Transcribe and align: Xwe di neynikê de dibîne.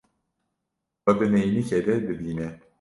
Xwe 1.01 1.13
di 1.19 1.27
neynikê 1.33 1.79
de 1.87 1.93
dibîne. 2.07 2.47